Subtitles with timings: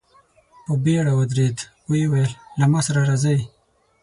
[0.65, 1.57] په بېړه ودرېد،
[1.89, 3.39] ويې ويل: له ما سره راځئ!